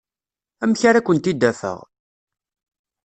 [0.63, 1.79] Amek ara kent-id-afeɣ?